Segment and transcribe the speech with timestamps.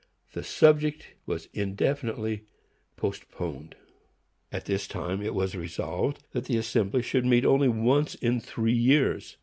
[0.33, 2.45] The subject was indefinitely
[2.97, 3.75] postponed.
[4.51, 8.73] At this time it was resolved that the Assembly should meet only once in three
[8.73, 9.37] years.